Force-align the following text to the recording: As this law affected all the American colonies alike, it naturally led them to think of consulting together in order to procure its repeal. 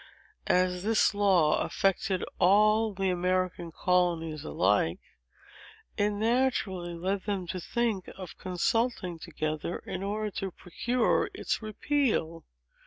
As 0.47 0.81
this 0.81 1.13
law 1.13 1.59
affected 1.59 2.25
all 2.39 2.91
the 2.91 3.11
American 3.11 3.71
colonies 3.71 4.43
alike, 4.43 4.99
it 5.95 6.09
naturally 6.09 6.95
led 6.95 7.25
them 7.25 7.45
to 7.49 7.59
think 7.59 8.09
of 8.17 8.35
consulting 8.39 9.19
together 9.19 9.77
in 9.85 10.01
order 10.01 10.31
to 10.31 10.49
procure 10.49 11.29
its 11.35 11.61
repeal. 11.61 12.45